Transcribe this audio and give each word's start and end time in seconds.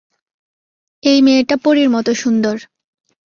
এই 1.03 1.19
মেয়েটা 1.21 1.55
পরীর 1.63 1.89
মতো 1.89 2.11
সুন্দর। 2.13 2.55